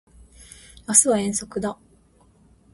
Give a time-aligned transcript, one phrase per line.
[0.87, 1.77] 明日は遠足だ